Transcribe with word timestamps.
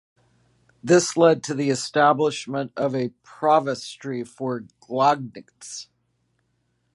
This 0.83 1.15
led 1.15 1.43
to 1.43 1.53
the 1.53 1.69
establishment 1.69 2.71
of 2.75 2.95
a 2.95 3.09
provostry 3.23 4.27
for 4.27 4.61
Gloggnitz. 4.79 5.89